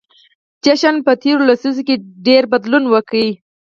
[0.63, 1.95] چین په تیرو لسیزو کې
[2.27, 3.23] ډېر بدلون وکړ.